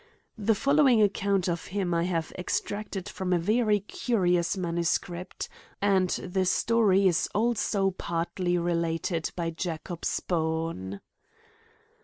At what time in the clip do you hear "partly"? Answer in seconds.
7.91-8.57